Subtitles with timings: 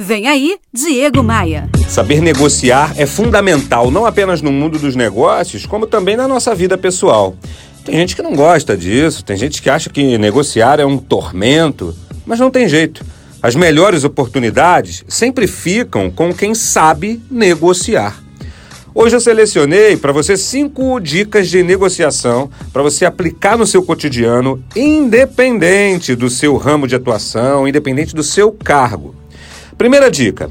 [0.00, 1.68] Vem aí, Diego Maia.
[1.88, 6.78] Saber negociar é fundamental não apenas no mundo dos negócios, como também na nossa vida
[6.78, 7.34] pessoal.
[7.84, 11.96] Tem gente que não gosta disso, tem gente que acha que negociar é um tormento,
[12.24, 13.04] mas não tem jeito.
[13.42, 18.22] As melhores oportunidades sempre ficam com quem sabe negociar.
[18.94, 24.62] Hoje eu selecionei para você cinco dicas de negociação para você aplicar no seu cotidiano,
[24.76, 29.17] independente do seu ramo de atuação, independente do seu cargo.
[29.78, 30.50] Primeira dica: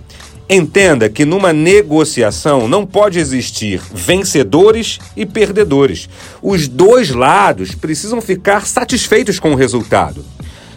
[0.50, 6.08] entenda que numa negociação não pode existir vencedores e perdedores.
[6.42, 10.24] Os dois lados precisam ficar satisfeitos com o resultado.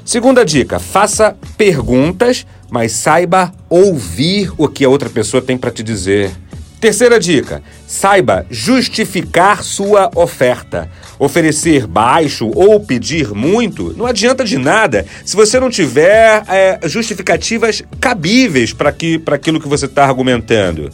[0.04, 5.84] Segunda dica: faça perguntas, mas saiba ouvir o que a outra pessoa tem para te
[5.84, 6.32] dizer.
[6.80, 10.90] Terceira dica: saiba justificar sua oferta.
[11.18, 17.82] Oferecer baixo ou pedir muito não adianta de nada se você não tiver é, justificativas
[18.00, 20.90] cabíveis para aquilo que você está argumentando.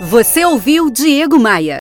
[0.00, 1.76] Você ouviu Diego Maia.